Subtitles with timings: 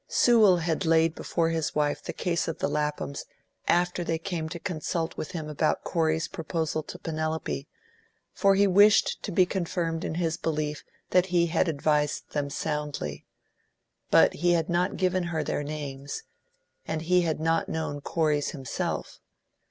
[0.07, 3.23] Sewell had laid before his wife the case of the Laphams
[3.67, 7.67] after they came to consult with him about Corey's proposal to Penelope,
[8.33, 13.27] for he wished to be confirmed in his belief that he had advised them soundly;
[14.09, 16.23] but he had not given her their names,
[16.87, 19.19] and he had not known Corey's himself.